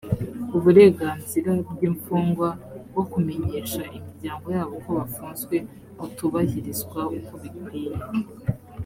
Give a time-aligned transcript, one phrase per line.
[0.57, 2.47] uburenganzira bw’imfungwa
[2.89, 5.55] bwo kumenyesha imiryango yabo ko bafunzwe
[5.97, 7.97] butubahirizwa uko bikwiye